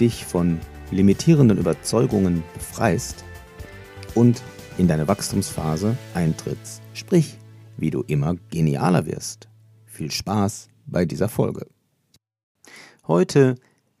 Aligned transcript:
dich 0.00 0.24
von 0.24 0.60
limitierenden 0.90 1.58
Überzeugungen 1.58 2.42
befreist 2.54 3.24
und 4.14 4.42
in 4.78 4.88
deine 4.88 5.08
Wachstumsphase 5.08 5.96
eintrittst, 6.14 6.82
sprich, 6.94 7.38
wie 7.76 7.90
du 7.90 8.02
immer 8.02 8.36
genialer 8.50 9.06
wirst. 9.06 9.48
Viel 9.86 10.10
Spaß 10.10 10.68
bei 10.86 11.04
dieser 11.04 11.28
Folge. 11.28 11.66
Heute 13.06 13.56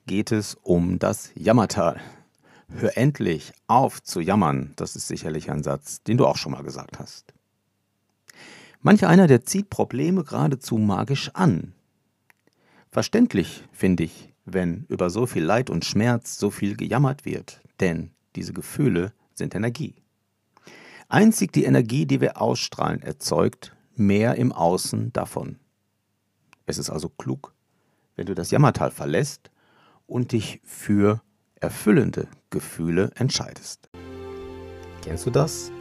geht 0.06 0.32
es 0.32 0.56
um 0.62 0.98
das 0.98 1.30
Jammertal. 1.34 2.00
Hör 2.70 2.96
endlich 2.96 3.52
auf 3.66 4.02
zu 4.02 4.20
jammern, 4.20 4.72
das 4.76 4.94
ist 4.94 5.08
sicherlich 5.08 5.50
ein 5.50 5.62
Satz, 5.62 6.02
den 6.02 6.18
du 6.18 6.26
auch 6.26 6.36
schon 6.36 6.52
mal 6.52 6.62
gesagt 6.62 6.98
hast. 6.98 7.32
Manch 8.82 9.06
einer, 9.06 9.26
der 9.26 9.44
zieht 9.44 9.70
Probleme 9.70 10.22
geradezu 10.22 10.76
magisch 10.76 11.30
an. 11.34 11.72
Verständlich, 12.90 13.64
finde 13.72 14.04
ich, 14.04 14.32
wenn 14.52 14.84
über 14.88 15.10
so 15.10 15.26
viel 15.26 15.44
Leid 15.44 15.70
und 15.70 15.84
Schmerz 15.84 16.38
so 16.38 16.50
viel 16.50 16.76
gejammert 16.76 17.24
wird, 17.24 17.60
denn 17.80 18.10
diese 18.36 18.52
Gefühle 18.52 19.12
sind 19.34 19.54
Energie. 19.54 19.94
Einzig 21.08 21.52
die 21.52 21.64
Energie, 21.64 22.06
die 22.06 22.20
wir 22.20 22.40
ausstrahlen, 22.40 23.02
erzeugt 23.02 23.74
mehr 23.94 24.34
im 24.36 24.52
Außen 24.52 25.12
davon. 25.12 25.58
Es 26.66 26.78
ist 26.78 26.90
also 26.90 27.08
klug, 27.08 27.54
wenn 28.16 28.26
du 28.26 28.34
das 28.34 28.50
Jammertal 28.50 28.90
verlässt 28.90 29.50
und 30.06 30.32
dich 30.32 30.60
für 30.64 31.22
erfüllende 31.60 32.28
Gefühle 32.50 33.10
entscheidest. 33.16 33.88
Kennst 35.02 35.26
du 35.26 35.30
das? 35.30 35.72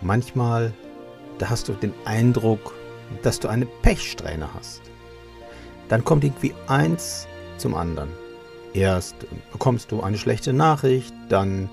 Manchmal, 0.00 0.72
da 1.38 1.50
hast 1.50 1.68
du 1.68 1.72
den 1.74 1.94
Eindruck, 2.04 2.74
dass 3.22 3.38
du 3.40 3.48
eine 3.48 3.66
Pechsträhne 3.66 4.52
hast. 4.54 4.82
Dann 5.88 6.04
kommt 6.04 6.24
irgendwie 6.24 6.54
eins 6.66 7.26
zum 7.60 7.74
anderen. 7.74 8.10
Erst 8.72 9.14
bekommst 9.52 9.92
du 9.92 10.02
eine 10.02 10.18
schlechte 10.18 10.52
Nachricht, 10.52 11.12
dann 11.28 11.68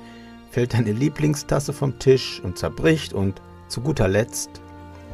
fällt 0.52 0.74
deine 0.74 0.92
Lieblingstasse 0.92 1.74
vom 1.74 2.00
Tisch 2.00 2.42
und 2.44 2.58
zerbricht 2.58 3.14
und 3.14 3.42
zu 3.68 3.82
guter 3.82 4.08
Letzt, 4.08 4.50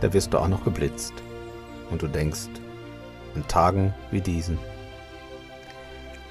da 0.02 0.14
wirst 0.14 0.34
du 0.34 0.38
auch 0.38 0.48
noch 0.48 0.64
geblitzt. 0.64 1.14
Und 1.90 2.02
du 2.02 2.08
denkst, 2.08 2.50
an 3.36 3.48
Tagen 3.48 3.94
wie 4.12 4.22
diesen. 4.22 4.58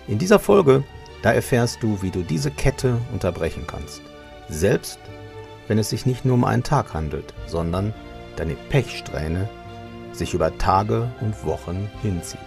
In 0.09 0.19
dieser 0.19 0.39
Folge, 0.39 0.85
da 1.23 1.33
erfährst 1.33 1.83
du, 1.83 2.01
wie 2.03 2.11
du 2.11 2.23
diese 2.23 2.51
Kette 2.51 2.97
unterbrechen 3.13 3.65
kannst. 3.67 4.03
Selbst 4.49 4.99
wenn 5.69 5.79
es 5.79 5.91
sich 5.91 6.07
nicht 6.07 6.25
nur 6.25 6.35
um 6.35 6.45
einen 6.45 6.65
Tag 6.65 6.93
handelt, 6.93 7.33
sondern 7.47 7.95
deine 8.37 8.55
Pechsträhne 8.55 9.49
sich 10.13 10.35
über 10.35 10.57
Tage 10.59 11.09
und 11.21 11.45
Wochen 11.45 11.89
hinzieht. 12.03 12.41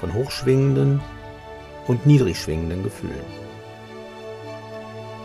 Von 0.00 0.14
hochschwingenden 0.14 1.00
und 1.86 2.06
niedrigschwingenden 2.06 2.82
Gefühlen. 2.82 3.14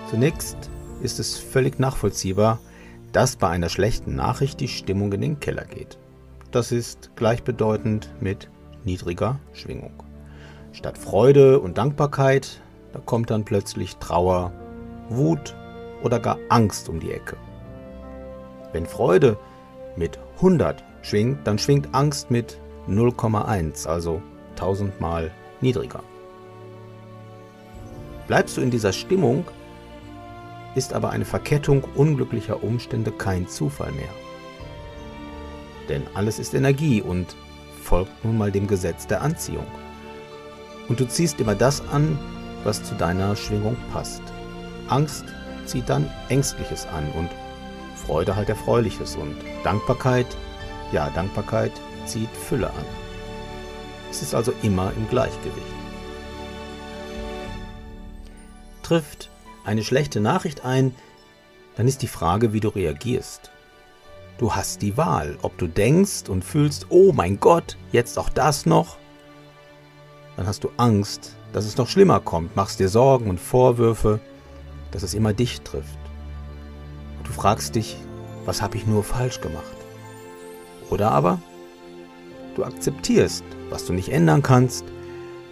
Zunächst 0.09 0.58
ist 1.02 1.19
es 1.19 1.38
völlig 1.38 1.80
nachvollziehbar, 1.80 2.59
dass 3.12 3.38
bei 3.38 3.47
einer 3.47 3.69
schlechten 3.69 4.16
Nachricht 4.16 4.59
die 4.59 4.68
Stimmung 4.68 5.14
in 5.14 5.22
den 5.22 5.40
Keller 5.40 5.66
geht. 5.66 5.97
Das 6.52 6.72
ist 6.72 7.12
gleichbedeutend 7.16 8.09
mit 8.19 8.50
niedriger 8.84 9.40
Schwingung. 9.53 10.03
Statt 10.74 10.97
Freude 10.97 11.59
und 11.59 11.78
Dankbarkeit, 11.78 12.62
da 12.91 13.00
kommt 13.00 13.30
dann 13.30 13.46
plötzlich 13.46 13.96
Trauer, 13.97 14.52
Wut 15.09 15.56
oder 16.03 16.19
gar 16.19 16.38
Angst 16.50 16.90
um 16.90 17.00
die 17.00 17.12
Ecke. 17.12 17.38
Wenn 18.74 18.85
Freude 18.85 19.38
mit 19.96 20.19
100 20.38 20.84
schwingt, 21.02 21.47
dann 21.47 21.58
schwingt 21.58 21.94
Angst 21.94 22.30
mit 22.30 22.59
0,1, 22.90 23.88
also 23.88 24.22
1000 24.55 24.99
Mal 24.99 25.31
niedriger. 25.61 26.03
Bleibst 28.27 28.57
du 28.57 28.61
in 28.61 28.71
dieser 28.71 28.91
Stimmung, 28.91 29.45
ist 30.73 30.93
aber 30.93 31.11
eine 31.11 31.25
Verkettung 31.25 31.83
unglücklicher 31.95 32.63
Umstände 32.63 33.11
kein 33.11 33.47
Zufall 33.47 33.91
mehr. 33.91 34.09
Denn 35.88 36.03
alles 36.16 36.39
ist 36.39 36.53
Energie 36.53 37.01
und 37.01 37.35
folgt 37.83 38.25
nun 38.25 38.38
mal 38.38 38.51
dem 38.51 38.67
Gesetz 38.67 39.05
der 39.07 39.21
Anziehung. 39.21 39.67
Und 40.89 40.99
du 40.99 41.07
ziehst 41.07 41.39
immer 41.39 41.55
das 41.55 41.87
an, 41.89 42.17
was 42.63 42.83
zu 42.83 42.95
deiner 42.95 43.35
Schwingung 43.35 43.77
passt. 43.93 44.23
Angst 44.87 45.25
zieht 45.66 45.87
dann 45.89 46.09
Ängstliches 46.29 46.87
an 46.87 47.09
und 47.11 47.29
Freude 47.95 48.35
halt 48.35 48.49
Erfreuliches 48.49 49.16
und 49.16 49.35
Dankbarkeit, 49.63 50.27
ja, 50.91 51.09
Dankbarkeit 51.11 51.72
zieht 52.05 52.29
Fülle 52.29 52.69
an. 52.69 53.04
Es 54.16 54.22
ist 54.22 54.34
also 54.34 54.53
immer 54.64 54.94
im 54.96 55.09
Gleichgewicht. 55.09 55.76
Trifft 58.81 59.30
eine 59.66 59.84
schlechte 59.84 60.22
Nachricht 60.22 60.64
ein, 60.64 60.96
dann 61.76 61.86
ist 61.86 62.02
die 62.02 62.08
Frage, 62.08 62.53
wie 62.53 62.62
du 62.62 62.70
reagierst. 62.70 63.52
Du 64.38 64.56
hast 64.56 64.81
die 64.81 64.96
Wahl, 64.96 65.38
ob 65.42 65.58
du 65.58 65.68
denkst 65.68 66.30
und 66.30 66.46
fühlst, 66.46 66.86
oh 66.88 67.12
mein 67.12 67.42
Gott, 67.42 67.76
jetzt 67.92 68.18
auch 68.18 68.30
das 68.30 68.66
noch. 68.66 68.96
Dann 70.38 70.47
hast 70.47 70.64
du 70.64 70.72
Angst, 70.78 71.36
dass 71.52 71.66
es 71.66 71.76
noch 71.76 71.90
schlimmer 71.90 72.22
kommt, 72.22 72.56
machst 72.56 72.80
dir 72.80 72.88
Sorgen 72.88 73.30
und 73.30 73.38
Vorwürfe, 73.42 74.22
dass 74.92 75.03
es 75.03 75.14
immer 75.14 75.34
dich 75.34 75.59
trifft. 75.59 76.00
Du 77.26 77.34
fragst 77.34 77.76
dich, 77.76 77.97
was 78.46 78.62
habe 78.62 78.78
ich 78.78 78.88
nur 78.88 79.03
falsch 79.03 79.42
gemacht? 79.42 79.76
Oder 80.90 81.12
aber 81.12 81.42
du 82.56 82.64
akzeptierst, 82.64 83.44
was 83.70 83.86
du 83.86 83.94
nicht 83.94 84.09
ändern 84.09 84.44
kannst, 84.44 84.86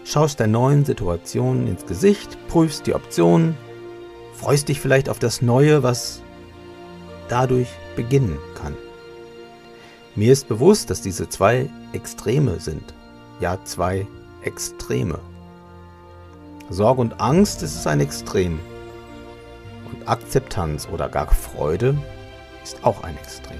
schaust 0.03 0.39
der 0.39 0.47
neuen 0.47 0.85
Situation 0.85 1.67
ins 1.67 1.85
Gesicht, 1.85 2.37
prüfst 2.47 2.87
die 2.87 2.93
Optionen, 2.93 3.57
freust 4.33 4.67
dich 4.67 4.79
vielleicht 4.79 5.09
auf 5.09 5.19
das 5.19 5.41
Neue, 5.41 5.83
was 5.83 6.21
dadurch 7.29 7.69
beginnen 7.95 8.37
kann. 8.55 8.75
Mir 10.15 10.31
ist 10.31 10.47
bewusst, 10.47 10.89
dass 10.89 11.01
diese 11.01 11.27
zwei 11.29 11.69
Extreme 11.93 12.59
sind. 12.59 12.93
Ja, 13.39 13.57
zwei 13.63 14.05
Extreme. 14.43 15.19
Sorge 16.69 17.01
und 17.01 17.19
Angst 17.19 17.63
ist 17.63 17.87
ein 17.87 17.99
Extrem. 17.99 18.59
Und 19.91 20.07
Akzeptanz 20.07 20.87
oder 20.91 21.09
gar 21.09 21.27
Freude 21.27 21.97
ist 22.63 22.83
auch 22.83 23.03
ein 23.03 23.17
Extrem. 23.17 23.59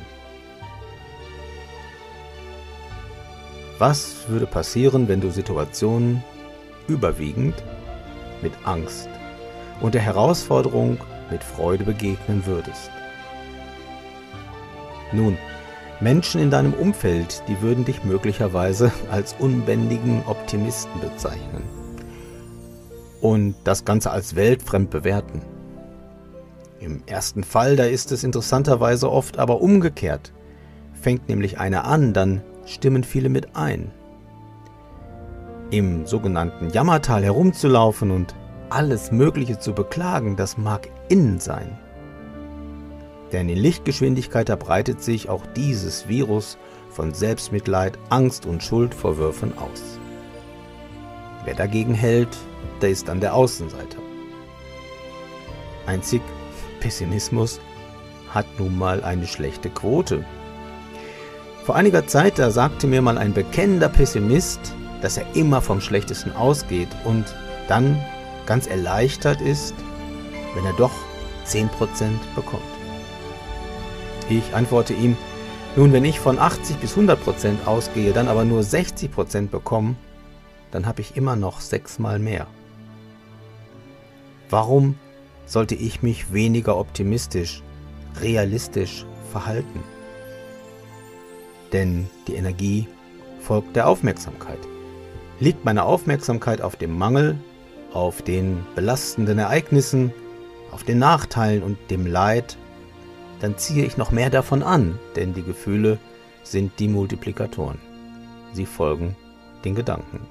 Was 3.86 4.30
würde 4.30 4.46
passieren, 4.46 5.10
wenn 5.10 5.20
du 5.20 5.30
Situationen 5.30 6.24
überwiegend 6.88 7.54
mit 8.42 8.54
Angst 8.64 9.10
und 9.82 9.94
der 9.94 10.02
Herausforderung 10.02 11.00
mit 11.30 11.44
Freude 11.44 11.84
begegnen 11.84 12.46
würdest? 12.46 12.90
Nun, 15.12 15.38
Menschen 16.00 16.40
in 16.40 16.50
deinem 16.50 16.74
Umfeld, 16.74 17.44
die 17.50 17.60
würden 17.60 17.84
dich 17.84 18.06
möglicherweise 18.06 18.90
als 19.12 19.36
unbändigen 19.38 20.24
Optimisten 20.28 21.02
bezeichnen 21.02 21.64
und 23.20 23.54
das 23.66 23.84
Ganze 23.84 24.12
als 24.12 24.38
weltfremd 24.38 24.92
bewerten. 24.92 25.42
Im 26.80 27.04
ersten 27.06 27.44
Fall, 27.44 27.76
da 27.76 27.84
ist 27.84 28.14
es 28.14 28.24
interessanterweise 28.24 29.12
oft 29.12 29.40
aber 29.40 29.60
umgekehrt. 29.60 30.32
Fängt 30.94 31.28
nämlich 31.28 31.60
einer 31.60 31.84
an, 31.84 32.14
dann 32.14 32.44
stimmen 32.66 33.04
viele 33.04 33.30
mit 33.30 33.56
ein. 33.56 33.92
Im 35.72 36.06
sogenannten 36.06 36.70
Jammertal 36.70 37.24
herumzulaufen 37.24 38.12
und 38.12 38.36
alles 38.70 39.12
Mögliche 39.12 39.60
zu 39.60 39.74
beklagen, 39.74 40.36
das 40.36 40.58
mag 40.58 40.90
innen 41.10 41.40
sein. 41.40 41.78
Denn 43.32 43.50
in 43.50 43.58
Lichtgeschwindigkeit 43.58 44.48
verbreitet 44.48 45.02
sich 45.02 45.30
auch 45.30 45.46
dieses 45.56 46.08
Virus 46.08 46.58
von 46.90 47.14
Selbstmitleid, 47.14 47.98
Angst 48.10 48.46
und 48.46 48.62
Schuldvorwürfen 48.62 49.58
aus. 49.58 50.00
Wer 51.46 51.56
dagegen 51.56 51.94
hält, 51.94 52.38
der 52.82 52.90
ist 52.90 53.08
dann 53.08 53.20
der 53.20 53.34
Außenseiter. 53.34 53.98
Einzig 55.86 56.22
Pessimismus 56.80 57.60
hat 58.30 58.46
nun 58.58 58.78
mal 58.78 59.04
eine 59.04 59.28
schlechte 59.28 59.70
Quote. 59.70 60.24
Vor 61.64 61.76
einiger 61.76 62.06
Zeit, 62.08 62.40
da 62.40 62.52
sagte 62.52 62.88
mir 62.88 63.02
mal 63.02 63.18
ein 63.18 63.34
bekennender 63.34 63.88
Pessimist, 63.88 64.60
dass 65.02 65.16
er 65.16 65.26
immer 65.34 65.62
vom 65.62 65.80
Schlechtesten 65.80 66.34
ausgeht 66.34 66.90
und 67.06 67.24
dann 67.70 67.98
ganz 68.46 68.68
erleichtert 68.68 69.40
ist, 69.40 69.74
wenn 70.56 70.66
er 70.66 70.74
doch 70.74 70.92
10% 71.48 71.70
bekommt. 72.36 72.62
Ich 74.30 74.54
antworte 74.54 74.94
ihm, 74.94 75.16
nun, 75.78 75.94
wenn 75.94 76.04
ich 76.04 76.20
von 76.20 76.38
80 76.38 76.78
bis 76.78 76.98
100% 76.98 77.66
ausgehe, 77.66 78.12
dann 78.12 78.28
aber 78.28 78.44
nur 78.44 78.62
60% 78.62 79.48
bekomme, 79.48 79.96
dann 80.72 80.86
habe 80.86 81.00
ich 81.00 81.16
immer 81.16 81.38
noch 81.38 81.62
sechsmal 81.62 82.20
mehr. 82.20 82.46
Warum 84.50 84.96
sollte 85.46 85.76
ich 85.76 86.04
mich 86.04 86.34
weniger 86.34 86.78
optimistisch, 86.78 87.64
realistisch 88.22 89.06
verhalten? 89.32 89.84
Denn 91.74 92.08
die 92.28 92.36
Energie 92.36 92.88
folgt 93.42 93.76
der 93.76 93.88
Aufmerksamkeit. 93.88 94.60
Liegt 95.40 95.66
meine 95.66 95.84
Aufmerksamkeit 95.84 96.62
auf 96.62 96.76
dem 96.76 96.98
Mangel, 96.98 97.38
auf 97.92 98.22
den 98.22 98.66
belastenden 98.76 99.40
Ereignissen, 99.40 100.14
auf 100.72 100.84
den 100.84 101.00
Nachteilen 101.00 101.64
und 101.64 101.78
dem 101.90 102.08
Leid, 102.08 102.58
dann 103.40 103.58
ziehe 103.58 103.86
ich 103.86 103.98
noch 103.98 104.12
mehr 104.12 104.30
davon 104.30 104.64
an, 104.64 104.98
denn 105.16 105.34
die 105.34 105.44
Gefühle 105.44 106.00
sind 106.44 106.80
die 106.80 106.88
Multiplikatoren. 106.88 107.78
Sie 108.54 108.66
folgen 108.66 109.16
den 109.66 109.76
Gedanken. 109.76 110.22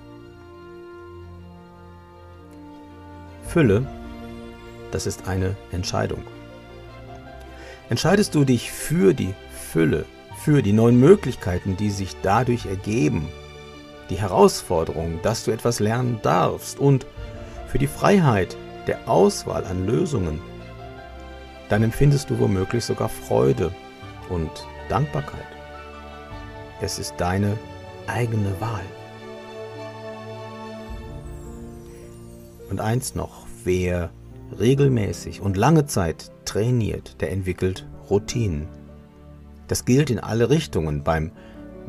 Fülle, 3.47 3.87
das 4.93 5.07
ist 5.07 5.29
eine 5.29 5.57
Entscheidung. 5.73 6.23
Entscheidest 7.91 8.35
du 8.35 8.45
dich 8.45 8.73
für 8.73 9.13
die 9.13 9.35
Fülle, 9.53 10.07
für 10.45 10.63
die 10.63 10.73
neuen 10.73 10.99
Möglichkeiten, 10.99 11.77
die 11.77 11.91
sich 11.91 12.17
dadurch 12.23 12.67
ergeben, 12.67 13.29
die 14.11 14.21
Herausforderung, 14.21 15.21
dass 15.23 15.45
du 15.45 15.53
etwas 15.53 15.79
lernen 15.79 16.19
darfst 16.23 16.81
und 16.81 17.07
für 17.69 17.79
die 17.79 17.87
Freiheit 17.87 18.57
der 18.89 19.09
Auswahl 19.09 19.65
an 19.65 19.87
Lösungen, 19.87 20.41
dann 21.69 21.85
empfindest 21.85 22.29
du 22.29 22.39
womöglich 22.41 22.85
sogar 22.85 23.09
Freude 23.09 23.73
und 24.29 24.51
Dankbarkeit. 24.89 25.47
Es 26.81 26.99
ist 26.99 27.15
deine 27.19 27.57
eigene 28.09 28.61
Wahl. 28.61 28.83
Und 32.69 32.81
eins 32.81 33.15
noch, 33.15 33.47
wer 33.63 34.11
regelmäßig 34.59 35.41
und 35.41 35.57
lange 35.57 35.87
Zeit 35.87 36.33
trainiert, 36.45 37.21
der 37.21 37.31
entwickelt 37.31 37.87
Routinen. 38.11 38.82
Das 39.73 39.87
gilt 39.87 40.11
in 40.11 40.19
alle 40.19 40.51
Richtungen, 40.51 41.03
beim 41.03 41.33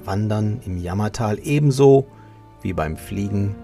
Wandern 0.06 0.62
im 0.66 0.78
Jammertal 0.78 1.38
ebenso 1.44 2.08
wie 2.62 2.72
beim 2.72 2.96
Fliegen 2.96 3.58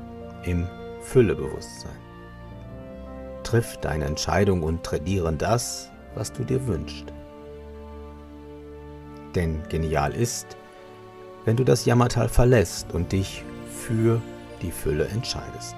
im 0.44 0.68
Füllebewusstsein. 1.00 1.96
Triff 3.44 3.78
deine 3.78 4.04
Entscheidung 4.04 4.62
und 4.62 4.84
trainiere 4.84 5.32
das, 5.32 5.90
was 6.16 6.34
du 6.34 6.44
dir 6.44 6.68
wünschst. 6.68 7.06
Denn 9.36 9.64
genial 9.70 10.12
ist, 10.14 10.58
wenn 11.46 11.56
du 11.56 11.64
das 11.64 11.86
Jammertal 11.86 12.28
verlässt 12.28 12.92
und 12.92 13.14
dich 13.14 13.46
für 13.74 14.22
die 14.62 14.72
Fülle 14.72 15.08
entscheidest. 15.08 15.78